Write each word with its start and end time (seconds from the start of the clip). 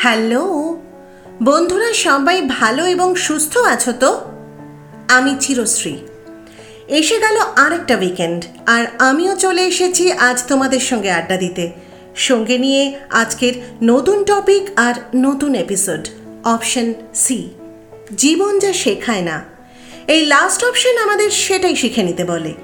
Hello. 0.00 0.76
বন্ধুরা, 1.42 1.92
সবাই 1.92 2.42
ভালো 2.42 2.86
এবং 2.86 3.14
সুস্থ 3.14 3.58
আছো 3.58 3.92
তো? 3.92 4.20
আমি 5.08 5.36
চিরশ্রী। 5.40 5.96
এসে 6.88 7.18
গেল 7.18 7.36
আরেকটা 7.36 7.96
উইকেন্ড 7.96 8.44
আর 8.66 8.86
আমিও 8.98 9.36
চলে 9.36 9.62
এসেছি 9.62 10.12
আজ 10.12 10.44
তোমাদের 10.48 10.80
সঙ্গে 10.80 11.10
আড্ডা 11.10 11.36
দিতে। 11.36 11.70
সঙ্গে 12.16 12.58
নিয়ে 12.58 12.98
আজকের 13.10 13.52
নতুন 13.82 14.24
টপিক 14.24 14.62
আর 14.76 14.94
নতুন 15.16 15.54
এপিসোড 15.54 16.08
অপশন 16.44 16.94
সি 17.14 17.48
জীবন 18.16 18.58
যা 18.58 18.72
শেখায় 18.72 19.22
না। 19.22 19.44
এই 20.06 20.26
লাস্ট 20.26 20.64
অপশন 20.64 20.98
আমাদের 20.98 21.30
সেটাই 21.30 21.76
শিখে 21.76 22.02
নিতে 22.02 22.24
বলে। 22.24 22.54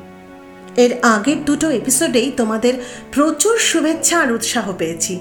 এর 0.76 0.94
আগের 1.02 1.44
দুটো 1.44 1.70
এপিসোডেই 1.70 2.32
তোমাদের 2.36 2.74
প্রচুর 3.12 3.58
শুভেচ্ছা 3.58 4.20
আর 4.20 4.32
উৎসাহ 4.32 4.72
পেয়েছি। 4.78 5.20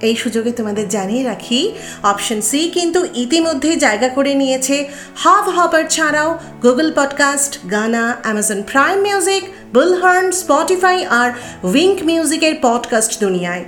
এই 0.00 0.16
সুযোগে 0.16 0.52
তোমাদের 0.52 0.88
জানিয়ে 0.88 1.24
রাখি 1.24 1.72
অপশন 2.02 2.40
সি 2.40 2.70
কিন্তু 2.74 3.06
ইতিমধ্যেই 3.14 3.76
জায়গা 3.76 4.08
করে 4.08 4.34
নিয়েছে। 4.34 4.88
হাব 5.16 5.48
হপার 5.48 5.84
ছাড়াও 5.88 6.38
Google 6.62 6.92
podcast 6.96 7.70
Gaana 7.70 8.16
Amazon 8.22 8.62
Prime 8.62 9.00
music 9.00 9.42
Bullhorn 9.74 10.30
Spotify 10.30 11.06
আর 11.06 11.30
উইঙ্ক 11.62 12.02
মিউজিকের 12.02 12.54
পডকাস্ট 12.62 13.20
দুনিয়ায়। 13.20 13.64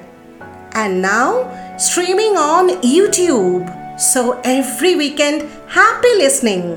And 0.72 1.06
now 1.06 1.54
streaming 1.78 2.36
on 2.36 2.70
YouTube 2.82 3.66
so 3.98 4.34
every 4.44 4.94
weekend 4.94 5.42
happy 5.68 6.14
listening 6.14 6.76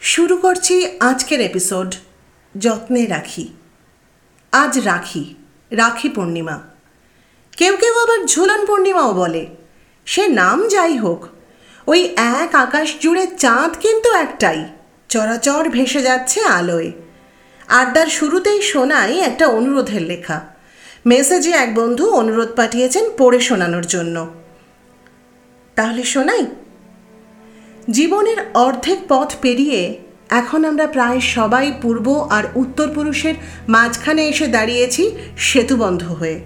শুরু 0.00 0.36
করছি 0.36 0.86
আজকের 1.00 1.40
এপিসোড 1.40 1.94
যত্নে 2.58 3.06
রাখি। 3.06 3.48
আজ 4.52 4.78
রাখি 4.78 5.34
রাখি 5.70 6.08
পূর্ণিমা। 6.08 6.58
কেউ 7.56 7.76
কেউ 7.76 7.98
আবার 7.98 8.26
ঝুলন 8.26 8.66
পূর্ণিমাও 8.66 9.14
বলে। 9.14 9.46
সে 10.04 10.28
নাম 10.28 10.68
যাই 10.68 10.96
হোক, 10.96 11.28
ওই 11.86 12.04
এক 12.16 12.54
আকাশ 12.54 12.94
জুড়ে 13.00 13.26
চাঁদ 13.26 13.72
কিন্তু 13.80 14.12
একটাই। 14.12 14.64
চরাচর 15.08 15.68
ভেসে 15.68 16.02
যাচ্ছে 16.02 16.40
আলোয়। 16.40 16.92
আড্ডার 17.68 18.06
শুরুতেই 18.06 18.62
শোনাই 18.62 19.20
একটা 19.20 19.46
অনুরোধের 19.46 20.02
লেখা। 20.02 20.40
মেসেজে 21.06 21.50
এক 21.50 21.74
বন্ধু 21.74 22.10
অনুরোধ 22.10 22.48
পাঠিয়েছেন 22.56 23.10
পড়ে 23.18 23.40
শোনানোর 23.40 23.86
জন্য। 23.86 24.34
তাহলে 25.74 26.02
শোনাই। 26.04 26.46
জীবনের 27.90 28.36
অর্ধেক 28.54 28.98
পথ 29.08 29.34
পেরিয়ে 29.40 30.05
এখন 30.30 30.64
আমরা 30.64 30.86
প্রায় 30.86 31.20
সবাই 31.20 31.72
পূর্ব 31.82 32.26
আর 32.30 32.44
উত্তর 32.54 32.88
পুরুষের 32.94 33.34
মাঝখানে 33.68 34.28
এসে 34.28 34.46
দাঁড়িয়েছি 34.46 35.10
সেতুবন্ধ 35.36 36.04
হয়ে। 36.04 36.40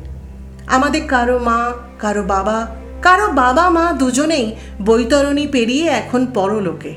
আমাদের 0.67 1.01
কারও 1.09 1.39
মা, 1.39 1.73
কারও 1.99 2.23
বাবা 2.23 2.77
কারও 3.03 3.33
বাবা 3.33 3.71
মা 3.71 3.93
দুজনেই 3.93 4.57
বৈতরণী 4.85 5.47
পেরিয়ে 5.47 5.87
এখন 5.87 6.27
পরলোকে। 6.27 6.95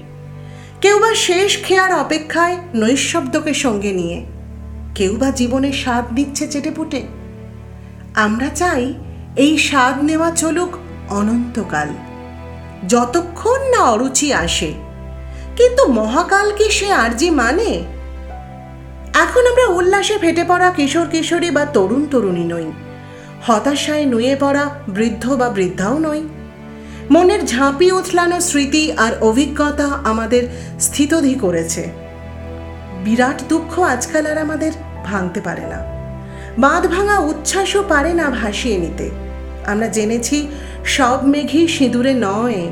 কেউ 0.81 0.99
বা 0.99 1.15
শেষ 1.15 1.63
খেয়ার 1.63 1.93
অপেক্ষায় 1.93 2.57
নৈশব্দকে 2.75 3.53
সঙ্গে 3.53 3.91
নিয়ে। 3.91 4.25
কেউ 4.95 5.15
বা 5.15 5.31
জীবনের 5.31 5.73
স্বাদ 5.73 6.13
নিচ্ছে 6.13 6.47
চেটেপুটে। 6.47 7.03
আমরা 8.15 8.49
চাই 8.55 8.93
এই 9.35 9.57
স্বাদ 9.57 10.03
নেওয়া 10.03 10.31
চলুক 10.31 10.69
অনন্তকাল। 11.09 11.87
যতক্ষণ 12.87 13.61
না 13.69 13.79
অরুচি 13.79 14.33
আসে 14.33 14.73
কিন্তু 15.57 15.87
মহাকাল 15.87 16.51
কি 16.57 16.71
সে 16.71 16.91
আরজি 16.91 17.29
মানে? 17.29 17.83
এখন 19.13 19.47
আমরা 19.47 19.65
উল্লাসে 19.67 20.17
ফেটে 20.17 20.43
পড়া 20.47 20.71
কিশোর 20.71 21.07
কিশোরী 21.07 21.51
বা 21.51 21.65
তরুণ 21.65 22.05
তরুণী 22.11 22.43
নই। 22.43 22.71
হতাশায় 23.47 24.05
নুয়ে 24.05 24.35
পড়া 24.39 24.69
বৃদ্ধ 24.87 25.35
বা 25.35 25.49
বৃদ্ধাও 25.49 25.97
নই। 25.99 26.27
মনের 27.11 27.45
ঝাঁপি 27.45 27.91
উথলানো 27.91 28.41
স্মৃতি 28.41 28.91
আর 28.91 29.11
অভিজ্ঞতা 29.21 29.87
আমাদের 30.03 30.43
স্থিতধি 30.79 31.33
করেছে। 31.33 31.89
বিরাট 33.03 33.41
দুঃখ 33.49 33.79
আজকাল 33.79 34.25
আর 34.25 34.37
আমাদের 34.37 34.71
ভাঙতে 35.05 35.41
পারে 35.41 35.65
না। 35.67 35.79
বাঁধ 36.57 36.87
ভাঙা 36.87 37.19
উচ্ছ্বাসও 37.19 37.83
পারে 37.89 38.13
না 38.13 38.29
ভাসিয়ে 38.29 38.77
নিতে। 38.77 39.09
আমরা 39.65 39.87
জেনেছি 39.87 40.47
সব 40.85 41.19
মেঘই 41.23 41.67
সিঁদুরে 41.67 42.13
নয়, 42.13 42.71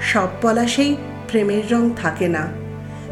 সব 0.00 0.28
পলাশেই 0.42 0.96
প্রেমের 1.32 1.64
রং 1.72 1.90
থাকে 1.96 2.28
না। 2.28 2.44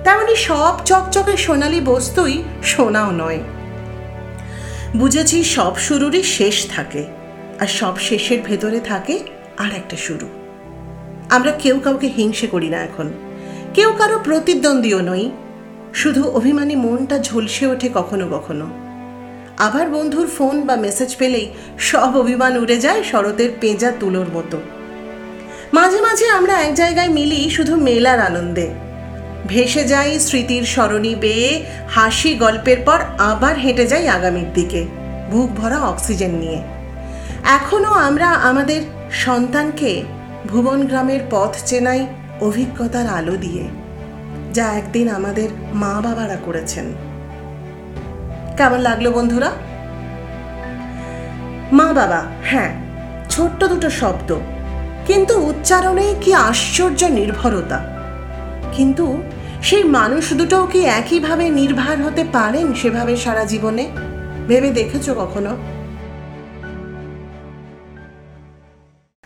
তেমনি 0.04 0.36
সব 0.36 0.74
চকচকে 0.84 1.36
সোনালি 1.36 1.80
বস্তুই 1.84 2.42
সোনাও 2.62 3.10
নয়। 3.10 3.40
বুঝেছি 4.96 5.44
সব 5.44 5.76
শুরুরই 5.76 6.22
শেষ 6.22 6.56
থাকে, 6.70 7.02
আর 7.60 7.66
সব 7.66 7.98
শেষের 7.98 8.40
ভেতরে 8.42 8.80
থাকে 8.80 9.18
আর 9.58 9.72
একটা 9.76 9.96
শুরু। 9.96 10.26
আমরা 11.30 11.52
কেউ 11.52 11.80
কাউকে 11.84 12.06
হিংসে 12.06 12.46
করি 12.46 12.68
না 12.68 12.78
এখন। 12.78 13.08
কেউ 13.74 13.92
কারও 13.98 14.18
প্রতিদ্বন্দ্বীও 14.18 15.00
নই। 15.00 15.30
শুধু 15.94 16.22
অভিমানী 16.30 16.76
মনটা 16.76 17.18
ঝলসে 17.18 17.66
ওঠে 17.66 17.88
কখনো 17.94 18.26
কখনো। 18.28 18.66
আবার 19.58 19.86
বন্ধুর 19.90 20.26
ফোন 20.26 20.62
বা 20.62 20.76
মেসেজ 20.76 21.16
পেলেই 21.18 21.46
সব 21.78 22.10
অভিমান 22.16 22.52
উড়ে 22.56 22.76
যায় 22.76 23.02
শরতের 23.02 23.50
পেঁজা 23.60 23.90
তুলোর 24.00 24.28
মতো। 24.34 24.58
মাঝে 25.72 25.98
মাঝে 26.06 26.26
আমরা 26.38 26.54
এক 26.66 26.72
জায়গায় 26.74 27.10
মিলি 27.16 27.40
শুধু 27.56 27.74
মেলার 27.86 28.20
আনন্দে। 28.28 28.66
ভেসে 29.46 29.82
যাই 29.92 30.10
স্মৃতির 30.26 30.64
সরণি 30.74 31.12
বেয়ে, 31.14 31.50
হাসি 31.94 32.30
গল্পের 32.34 32.80
পর 32.86 32.98
আবার 33.30 33.54
হেঁটে 33.58 33.84
যাই 33.86 34.04
আগামীর 34.08 34.48
দিকে, 34.54 34.80
বুক 35.30 35.48
ভরা 35.50 35.78
অক্সিজেন 35.90 36.32
নিয়ে। 36.42 36.60
এখনও 37.58 37.92
আমরা 38.08 38.28
আমাদের 38.50 38.80
সন্তানকে 39.24 39.90
ভুবন 40.46 40.80
গ্রামের 40.86 41.22
পথ 41.30 41.52
চেনাই 41.68 42.00
অভিজ্ঞতার 42.40 43.06
আলো 43.18 43.34
দিয়ে, 43.36 43.64
যা 44.52 44.66
একদিন 44.80 45.06
আমাদের 45.18 45.48
মা 45.72 45.94
বাবারা 46.04 46.38
করেছেন। 46.46 46.86
কেমন 48.58 48.80
লাগল 48.88 49.06
বন্ধুরা? 49.10 49.50
মা 51.78 51.88
বাবা 51.92 52.20
হ্যাঁ 52.50 52.70
ছোট্ট 53.30 53.60
দুটো 53.64 53.88
শব্দ। 54.00 54.30
কিন্তু 55.10 55.34
উচ্চারণে 55.46 56.14
কি 56.20 56.34
আশ্চর্য 56.34 57.04
নির্ভরতা? 57.04 57.78
কিন্তু 58.72 59.22
সেই 59.62 59.84
মানুষ 59.84 60.32
দুটোও 60.32 60.66
কি 60.66 60.80
একইভাবে 60.80 61.50
নির্ভর 61.50 61.96
হতে 62.02 62.24
পারেন 62.32 62.74
সেভাবে 62.74 63.16
সারা 63.16 63.44
জীবনে? 63.44 63.88
ভেবে 64.48 64.70
দেখেছ 64.70 65.10
কখনো? 65.10 65.56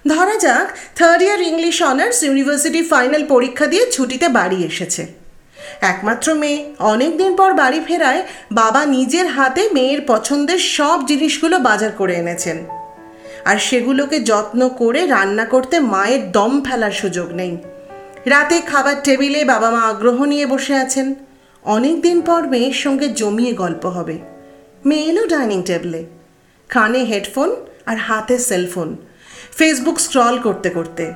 ধরা 0.09 0.37
যাক 0.37 0.69
third 0.97 1.23
year 1.23 1.41
English 1.43 1.83
honours 1.83 2.23
university 2.23 2.83
final 2.83 3.27
পরীক্ষা 3.28 3.67
দিয়ে 3.67 3.91
ছুটিতে 3.91 4.28
বাড়ি 4.28 4.65
এসেছে। 4.65 5.06
একমাত্র 5.81 6.34
মেয়ে 6.34 6.75
অনেক 6.78 7.17
দিন 7.17 7.37
পর 7.37 7.53
বাড়ি 7.53 7.81
ফেরায় 7.87 8.23
বাবা 8.53 8.84
নিজের 8.87 9.27
হাতে 9.27 9.69
মেয়ের 9.73 10.00
পছন্দের 10.06 10.59
সব 10.59 11.06
জিনিসগুলো 11.06 11.59
বাজার 11.59 11.93
করে 11.93 12.15
এনেছেন। 12.15 12.84
আর 13.44 13.59
সেগুলোকে 13.59 14.21
যত্ন 14.21 14.69
করে 14.69 15.06
রান্না 15.06 15.44
করতে 15.44 15.81
মায়ের 15.81 16.32
দম 16.32 16.62
ফেলার 16.65 16.91
সুযোগ 16.91 17.32
নেই। 17.32 17.56
রাতে 18.26 18.61
খাবার 18.61 18.94
টেবিলে 19.05 19.44
বাবা 19.44 19.70
মা 19.70 19.81
আগ্রহ 19.81 20.25
নিয়ে 20.25 20.46
বসে 20.46 20.75
আছেন। 20.75 21.14
অনেক 21.62 22.02
দিন 22.02 22.20
পর 22.20 22.49
মেয়ের 22.49 22.73
সঙ্গে 22.73 23.08
জমিয়ে 23.08 23.52
গল্প 23.52 23.87
হবে। 23.87 24.19
মেয়ে 24.87 25.05
এলো 25.05 25.26
ডাইনিং 25.26 25.62
টেবিলে। 25.62 26.05
কানে 26.69 26.99
হেডফোন 26.99 27.56
আর 27.87 27.96
হাতে 27.96 28.38
সেলফোন। 28.38 28.96
ফেসবুক 29.56 30.00
স্ক্রল 30.00 30.38
করতে 30.38 30.70
করতে। 30.70 31.12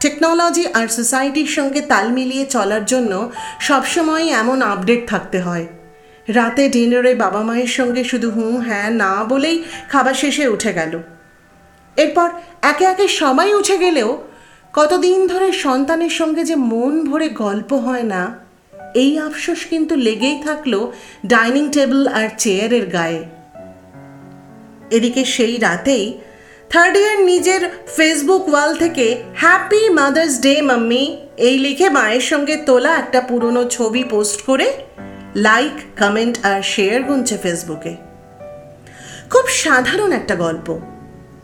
টেকনোলজি 0.00 0.66
আর 0.74 0.88
সোসাইটির 0.88 1.46
সঙ্গে 1.46 1.80
তাল 1.80 2.08
মিলিয়ে 2.08 2.46
চলার 2.46 2.84
জন্য 2.84 3.32
সবসময় 3.60 4.26
এমন 4.26 4.62
আপডেট 4.62 5.08
থাকতে 5.08 5.40
হয়। 5.40 5.66
রাতে 6.28 6.68
ডিনারে 6.68 7.14
বাবা 7.14 7.42
মায়ের 7.42 7.66
সঙ্গে 7.66 8.04
শুধু 8.04 8.30
হুঁ 8.30 8.60
হ্যাঁ 8.60 8.90
না 8.90 9.24
বলেই 9.24 9.64
খাবার 9.88 10.14
শেষে 10.14 10.48
উঠে 10.48 10.72
গেল। 10.72 10.98
এরপর 11.96 12.28
একে 12.62 12.84
একে 12.84 13.06
সবাই 13.20 13.50
উঠে 13.60 13.76
গেলেও 13.78 14.10
কতদিন 14.74 15.18
ধরে 15.26 15.48
সন্তানের 15.64 16.14
সঙ্গে 16.20 16.42
যে 16.44 16.56
মন 16.72 16.92
ভরে 17.08 17.28
গল্প 17.44 17.70
হয় 17.86 18.06
না, 18.14 18.22
এই 19.02 19.12
আফসোস 19.18 19.60
কিন্তু 19.70 19.94
লেগেই 19.96 20.36
থাকল 20.46 20.72
ডাইনিং 21.26 21.64
টেবিল 21.70 22.02
আর 22.18 22.28
চেয়ারের 22.38 22.86
গায়ে। 22.86 23.22
এদিকে 24.96 25.22
সেই 25.24 25.54
রাতেই 25.58 26.06
থার্ড 26.70 26.96
ইয়ার 26.96 27.18
নিজের 27.30 27.62
ফেসবুক 27.96 28.44
ওয়াল 28.48 28.70
থেকে 28.76 29.06
হ্যাপি 29.36 29.82
মাদার্স 29.98 30.34
ডে, 30.40 30.54
মাম্মি, 30.62 31.04
এই 31.48 31.56
লিখে 31.58 31.88
মায়ের 31.88 32.24
সঙ্গে 32.30 32.54
তোলা 32.66 32.92
একটা 33.02 33.20
পুরনো 33.20 33.62
ছবি 33.68 34.02
পোস্ট 34.04 34.38
করে 34.48 34.68
লাইক, 35.46 35.76
কমেন্ট 36.00 36.36
আর 36.50 36.60
শেয়ার 36.62 37.00
গুনছে 37.02 37.36
ফেসবুকে। 37.42 37.92
খুব 39.32 39.44
সাধারণ 39.62 40.10
একটা 40.12 40.34
গল্প। 40.34 40.68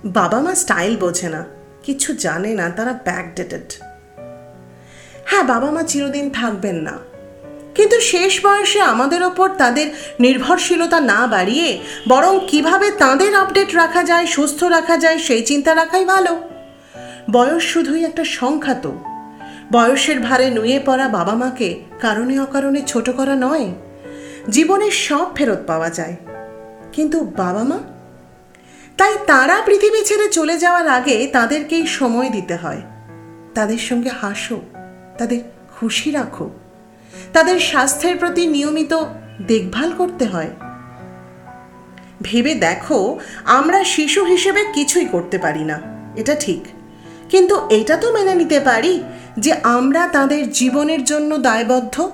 বাবা 0.04 0.40
মা 0.40 0.54
স্টাইল 0.54 0.96
বোঝে 0.96 1.28
না, 1.28 1.44
কিছু 1.82 2.14
জানে 2.14 2.54
না, 2.54 2.70
তারা 2.70 2.92
ব্যাকডেটেড 2.92 3.72
হ্যাঁ 5.24 5.42
বাবা 5.42 5.70
মা 5.70 5.82
চিরদিন 5.82 6.30
থাকবেন 6.30 6.76
না। 6.76 6.98
কিন্তু 7.74 8.00
শেষ 8.00 8.46
বয়সে 8.46 8.80
আমাদের 8.80 9.22
ওপর 9.22 9.48
তাদের 9.48 9.90
নির্ভরশীলতা 10.20 11.00
না 11.00 11.26
বাড়িয়ে 11.26 11.78
বরং 12.08 12.40
কীভাবে 12.48 12.90
তাদের 12.90 13.34
আপডেট 13.34 13.74
রাখা 13.74 14.02
যায়, 14.02 14.26
সুস্থ 14.26 14.64
রাখা 14.64 14.96
যায়, 14.96 15.18
সেই 15.18 15.42
চিন্তা 15.42 15.74
রাখাই 15.74 16.04
ভালো। 16.04 16.40
বয়স 17.30 17.62
শুধুই 17.62 18.04
একটা 18.04 18.24
সংখ্যা 18.24 18.74
তো। 18.74 18.98
বয়সের 19.72 20.20
ভারে 20.20 20.50
নুয়ে 20.50 20.80
পড়া 20.86 21.08
বাবা 21.08 21.34
মাকে 21.34 21.80
কারণে 22.00 22.40
অকারণে 22.40 22.82
ছোট 22.86 23.10
করা 23.10 23.34
নয়, 23.34 23.66
জীবনের 24.48 24.90
সব 24.90 25.34
ফেরত 25.34 25.58
পাওয়া 25.66 25.90
যায়। 25.90 26.16
কিন্তু 26.92 27.20
বাবা 27.20 27.64
মা 27.64 27.78
তাই 28.98 29.14
তারা 29.26 29.56
পৃথিবী 29.66 30.00
ছেড়ে 30.04 30.28
চলে 30.28 30.58
যাওয়ার 30.58 30.88
আগে 30.88 31.26
তাদেরকেই 31.32 31.86
সময় 31.86 32.30
দিতে 32.30 32.56
হয়। 32.56 32.80
তাদের 33.54 33.78
সঙ্গে 33.78 34.10
হাসো, 34.20 34.60
তাদের 35.18 35.40
খুশি 35.74 36.10
রাখো। 36.10 36.50
তাদের 37.32 37.60
স্বাস্থ্যের 37.60 38.16
প্রতি 38.16 38.46
নিয়মিত 38.46 38.92
দেখভাল 39.46 39.92
করতে 39.98 40.24
হয়। 40.24 40.50
ভেবে 42.22 42.54
দেখো, 42.54 43.18
আমরা 43.44 43.84
শিশু 43.84 44.24
হিসেবে 44.24 44.64
কিছুই 44.74 45.04
করতে 45.04 45.38
পারি 45.38 45.64
না, 45.64 45.80
এটা 46.16 46.34
ঠিক। 46.34 46.62
কিন্তু 47.28 47.68
এটা 47.70 47.96
তো 47.96 48.12
মেনে 48.12 48.34
নিতে 48.34 48.60
পারি 48.60 49.02
যে 49.38 49.52
আমরা 49.62 50.08
তাদের 50.08 50.52
জীবনের 50.52 51.04
জন্য 51.04 51.36
দায়বদ্ধ। 51.38 52.10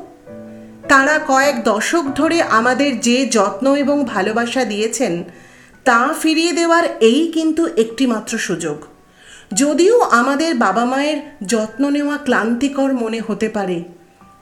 তারা 0.88 1.20
কয়েক 1.28 1.64
দশক 1.64 2.04
ধরে 2.14 2.42
আমাদের 2.42 3.00
যে 3.00 3.26
যত্ন 3.26 3.74
এবং 3.74 4.04
ভালোবাসা 4.04 4.64
দিয়েছেন 4.64 5.24
তা 5.84 6.14
ফিরিয়ে 6.22 6.52
দেওয়ার 6.52 6.84
এই 7.00 7.30
কিন্তু 7.34 7.66
একটিমাত্র 7.66 8.38
সুযোগ। 8.38 8.76
যদিও 9.54 10.00
আমাদের 10.00 10.54
বাবা 10.54 10.84
মায়ের 10.84 11.16
যত্ন 11.46 11.90
নেওয়া 11.90 12.16
ক্লান্তিকর 12.16 12.92
মনে 12.92 13.20
হতে 13.28 13.48
পারে, 13.48 13.82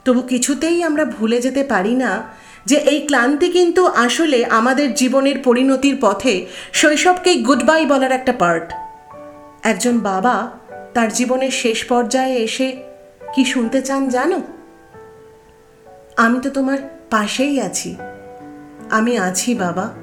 তবু 0.05 0.21
কিছুতেই 0.21 0.83
আমরা 0.83 1.05
ভুলে 1.05 1.41
যেতে 1.41 1.63
পারি 1.63 1.95
না 1.95 2.23
যে 2.65 2.75
এই 2.75 2.99
ক্লান্তি 2.99 3.49
কিন্তু 3.49 3.87
আসলে 3.87 4.45
আমাদের 4.45 4.93
জীবনের 4.93 5.37
পরিণতির 5.43 5.97
পথে 6.01 6.45
শৈশবকেই 6.73 7.43
গুড 7.43 7.63
বাই 7.63 7.85
বলার 7.85 8.11
একটা 8.11 8.33
পার্ট 8.33 8.73
একজন 9.63 9.99
বাবা 9.99 10.51
তার 10.93 11.13
জীবনের 11.13 11.51
শেষ 11.51 11.83
পর্যায়ে 11.85 12.35
এসে 12.35 12.67
কি 13.35 13.45
শুনতে 13.45 13.81
চান 13.81 14.09
জানো? 14.09 14.41
আমি 16.17 16.39
তো 16.43 16.49
তোমার 16.49 16.77
পাশেই 17.09 17.61
আছি। 17.61 17.95
আমি 18.89 19.17
আছি 19.17 19.55
বাবা। 19.55 20.02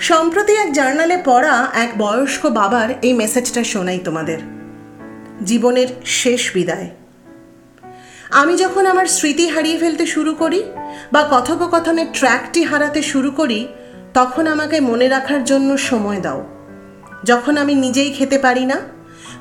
সম্প্রতি 0.00 0.52
এক 0.52 0.72
জার্নালে 0.72 1.22
পড়া 1.24 1.66
এক 1.74 1.92
বয়স্ক 1.98 2.46
বাবার 2.46 2.88
এই 3.02 3.12
মেসেজটা 3.12 3.64
শোনাই 3.64 3.98
তোমাদের। 3.98 4.38
জীবনের 5.44 5.88
শেষ 6.04 6.52
বিদায়। 6.54 6.90
আমি 8.30 8.56
যখন 8.56 8.86
আমার 8.86 9.06
স্মৃতি 9.06 9.48
হারিয়ে 9.48 9.78
ফেলতে 9.78 10.06
শুরু 10.06 10.34
করি 10.34 10.62
বা 11.12 11.28
কথোপকথনের 11.30 12.06
ট্র্যাকটি 12.12 12.62
হারাতে 12.62 13.02
শুরু 13.02 13.30
করি, 13.30 13.68
তখন 14.14 14.46
আমাকে 14.46 14.80
মনে 14.80 15.08
রাখার 15.08 15.44
জন্য 15.44 15.78
সময় 15.78 16.20
দাও। 16.20 16.46
যখন 17.24 17.56
আমি 17.56 17.74
নিজেই 17.74 18.12
খেতে 18.12 18.38
পারি 18.38 18.66
না, 18.66 18.76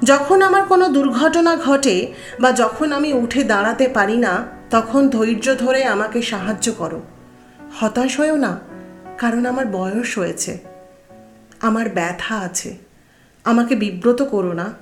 যখন 0.03 0.41
আমার 0.41 0.65
কোনো 0.65 0.87
দুর্ঘটনা 0.87 1.55
ঘটে 1.55 2.13
বা 2.39 2.51
যখন 2.51 2.91
আমি 2.91 3.13
উঠে 3.13 3.43
দাঁড়াতে 3.43 3.87
পারি 3.87 4.17
না, 4.17 4.45
তখন 4.69 5.09
ধৈর্য 5.09 5.55
ধরে 5.55 5.83
আমাকে 5.83 6.21
সাহায্য 6.21 6.71
করো। 6.71 7.01
হতাশ 7.79 8.19
হয়েও 8.19 8.35
না। 8.35 8.76
কারণ 9.17 9.45
আমার 9.45 9.65
বয়স 9.65 10.17
হয়েছে। 10.17 10.57
আমার 11.61 11.89
ব্যথা 11.89 12.35
আছে। 12.35 12.77
আমাকে 13.43 13.75
বিব্রত 13.75 14.21
করো 14.21 14.53
না। 14.53 14.73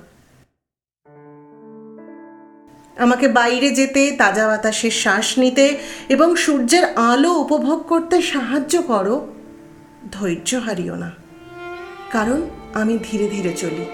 আমাকে 2.98 3.28
বাইরে 3.28 3.70
যেতে, 3.70 4.12
তাজা 4.18 4.46
বাতাসে 4.46 4.90
শ্বাস 4.90 5.38
নিতে 5.38 5.78
এবং 6.08 6.36
সূর্যের 6.36 6.84
আলো 6.84 7.34
উপভোগ 7.34 7.82
করতে 7.82 8.22
সাহায্য 8.22 8.82
করো। 8.82 9.34
ধৈর্য 10.12 10.54
হারিও 10.54 10.94
না। 10.94 11.12
কারণ 12.10 12.42
আমি 12.74 12.98
ধীরে 13.02 13.28
ধীরে 13.28 13.52
চলি। 13.52 13.84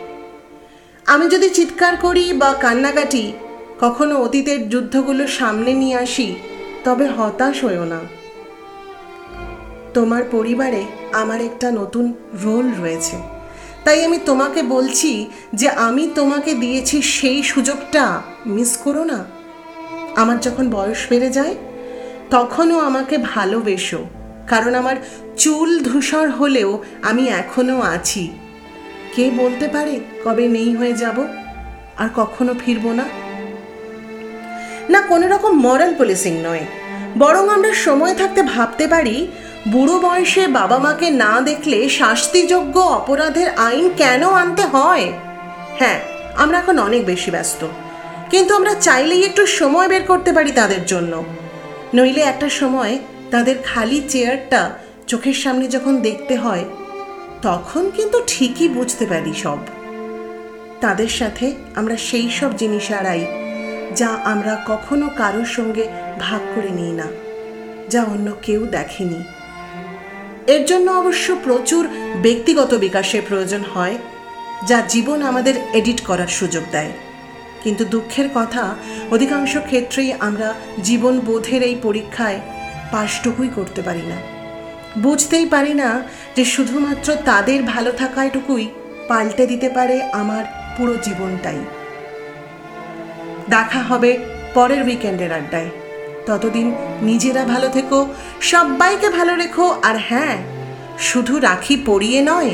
আমি 1.06 1.28
যদি 1.28 1.50
চিৎকার 1.50 1.96
করি 1.96 2.32
বা 2.32 2.54
কান্নাকাটি, 2.60 3.32
কখনো 3.80 4.16
অতীতের 4.16 4.68
যুদ্ধগুলো 4.68 5.26
সামনে 5.26 5.72
নিয়ে 5.72 5.96
আসি, 5.96 6.34
তবে 6.84 7.06
হতাশ 7.06 7.64
হয়েও 7.64 7.84
না। 7.84 8.21
তোমার 9.94 10.22
পরিবারে 10.30 10.84
আমার 11.12 11.40
একটা 11.40 11.70
নতুন 11.70 12.12
রোল 12.44 12.70
রয়েছে। 12.80 13.16
তাই 13.84 14.04
আমি 14.04 14.18
তোমাকে 14.26 14.62
বলছি 14.62 15.30
যে 15.54 15.68
আমি 15.68 16.10
তোমাকে 16.14 16.54
দিয়েছি 16.54 17.02
সেই 17.02 17.42
সুযোগটা 17.42 18.22
মিস 18.46 18.76
করো 18.76 19.04
না। 19.04 19.24
আমার 20.16 20.40
যখন 20.40 20.70
বয়স 20.70 20.98
বেড়ে 21.10 21.30
যায়, 21.30 21.54
তখনও 22.30 22.78
আমাকে 22.78 23.18
ভালোবেসো। 23.18 24.04
কারণ 24.48 24.74
আমার 24.74 24.96
চুল 25.36 25.80
ধূসর 25.80 26.30
হলেও 26.30 26.82
আমি 27.02 27.28
এখনও 27.28 27.80
আছি। 27.80 28.30
কে 29.16 29.30
বলতে 29.30 29.68
পারে 29.68 30.00
কবে 30.24 30.48
নেই 30.48 30.76
হয়ে 30.76 30.92
যাব? 30.92 31.26
আর 31.98 32.08
কখনো 32.16 32.54
ফিরবো 32.58 32.92
না? 32.92 33.04
না, 34.88 35.00
কোনো 35.00 35.28
রকম 35.28 35.60
মরাল 35.60 35.94
পুলিশিং 35.94 36.42
নয়। 36.42 36.64
বরং 37.18 37.48
আমরা 37.48 37.72
সময় 37.74 38.14
থাকতে 38.14 38.42
ভাবতে 38.42 38.86
পারি 38.86 39.28
বুড়ো 39.66 39.98
বয়সে 40.00 40.46
বাবা 40.48 40.78
মাকে 40.78 41.10
না 41.10 41.40
দেখলে 41.40 41.88
শাস্তিযোগ্য 41.88 42.78
অপরাধের 42.78 43.48
আইন 43.56 43.90
কেন 43.96 44.22
আনতে 44.28 44.62
হয়? 44.62 45.12
হ্যাঁ 45.78 46.00
আমরা 46.36 46.58
এখন 46.58 46.78
অনেক 46.78 47.06
বেশি 47.06 47.30
ব্যস্ত। 47.30 47.66
কিন্তু 48.30 48.54
আমরা 48.54 48.74
চাইলেই 48.74 49.22
একটু 49.24 49.46
সময় 49.46 49.88
বের 49.88 50.02
করতে 50.02 50.32
পারি 50.32 50.52
তাদের 50.52 50.84
জন্য। 50.86 51.24
নইলে 51.94 52.20
একটা 52.20 52.48
সময় 52.48 52.98
তাদের 53.30 53.56
খালি 53.64 54.02
চেয়ারটা 54.08 54.70
চোখের 55.06 55.34
সামনে 55.34 55.68
যখন 55.68 56.00
দেখতে 56.00 56.36
হয়, 56.36 56.64
তখন 57.42 57.90
কিন্তু 57.90 58.18
ঠিকই 58.26 58.68
বুঝতে 58.68 59.06
পারি 59.06 59.32
সব। 59.34 59.58
তাদের 60.80 61.08
সাথে 61.08 61.52
আমরা 61.74 61.96
সেই 61.96 62.30
সব 62.30 62.56
জিনিস 62.56 62.92
আড়াই, 62.92 63.26
যা 63.96 64.08
আমরা 64.24 64.64
কখনো 64.66 65.08
কারোর 65.16 65.44
সঙ্গে 65.44 65.88
ভাগ 66.20 66.40
করে 66.54 66.70
নিই 66.70 66.92
না, 66.92 67.06
যা 67.88 68.02
অন্য 68.04 68.32
কেউ 68.42 68.66
দেখেনি। 68.66 69.22
এর 70.46 70.64
জন্য 70.64 70.90
অবশ্য 70.90 71.36
প্রচুর 71.44 71.88
ব্যক্তিগত 72.22 72.74
বিকাশের 72.74 73.22
প্রয়োজন 73.28 73.60
হয়, 73.74 73.98
যা 74.66 74.82
জীবন 74.88 75.22
আমাদের 75.22 75.54
এডিট 75.74 76.00
করার 76.00 76.26
সুযোগ 76.26 76.62
দেয়। 76.70 76.92
কিন্তু 77.62 77.84
দুঃখের 77.84 78.28
কথা, 78.34 78.74
অধিকাংশ 79.10 79.56
ক্ষেত্রেই 79.56 80.12
আমরা 80.12 80.54
জীবন 80.82 81.20
বোধের 81.20 81.62
এই 81.62 81.76
পরীক্ষায় 81.82 82.40
পাশটুকুই 82.92 83.50
করতে 83.54 83.82
পারি 83.82 84.02
না। 84.02 84.16
বুঝতেই 84.98 85.46
পারি 85.46 85.74
না 85.74 86.02
যে 86.36 86.44
শুধুমাত্র 86.44 87.16
তাদের 87.24 87.62
ভালো 87.62 87.92
থাকাটুকুই 87.92 88.68
পাল্টে 89.08 89.46
দিতে 89.46 89.68
পারে 89.68 90.02
আমার 90.02 90.44
পুরো 90.76 90.94
জীবনটাই। 91.02 91.58
দেখা 93.48 93.78
হবে 93.78 94.18
পরের 94.54 94.82
উইকেন্ডের 94.82 95.32
আড্ডায়। 95.32 95.70
ততদিন 96.26 96.66
নিজেরা 97.02 97.44
ভালো 97.44 97.68
থেকো 97.68 97.98
সবাইকে 98.40 99.08
ভালো 99.10 99.36
রেখো, 99.36 99.66
আর 99.82 99.96
হ্যাঁ 100.08 100.36
শুধু 100.98 101.38
রাখি 101.38 101.74
পরিয়ে 101.86 102.22
নয়, 102.22 102.52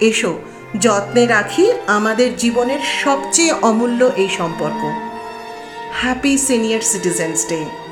এসো, 0.00 0.32
যত্নে 0.80 1.26
রাখি 1.26 1.72
আমাদের 1.86 2.36
জীবনের 2.36 2.80
সবচেয়ে 3.04 3.52
অমূল্য 3.62 4.00
এই 4.16 4.28
সম্পর্ক। 4.28 4.82
Happy 6.02 6.38
senior 6.38 6.80
citizens 6.80 7.38
day 7.48 7.83